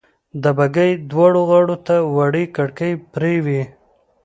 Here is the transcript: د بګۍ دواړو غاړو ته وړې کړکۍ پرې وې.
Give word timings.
د 0.43 0.45
بګۍ 0.57 0.91
دواړو 1.11 1.41
غاړو 1.49 1.75
ته 1.87 1.95
وړې 2.17 2.43
کړکۍ 2.55 2.93
پرې 3.13 3.33
وې. 3.45 3.63